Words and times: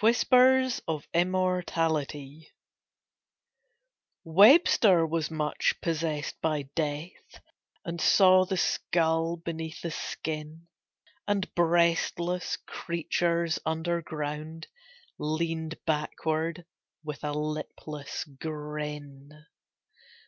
Whispers 0.00 0.80
of 0.86 1.08
Immortality 1.12 2.52
Webster 4.22 5.04
was 5.04 5.28
much 5.28 5.74
possessed 5.82 6.40
by 6.40 6.70
death 6.76 7.40
And 7.84 8.00
saw 8.00 8.44
the 8.44 8.58
skull 8.58 9.36
beneath 9.36 9.80
the 9.80 9.90
skin; 9.90 10.68
And 11.26 11.52
breastless 11.56 12.56
creatures 12.66 13.58
under 13.66 14.02
ground 14.02 14.68
Leaned 15.18 15.80
backward 15.84 16.64
with 17.02 17.24
a 17.24 17.32
lipless 17.32 18.22
grin. 18.22 19.46